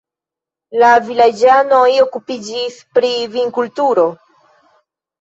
[0.83, 4.11] La vilaĝanoj okupiĝis pri vinkulturo.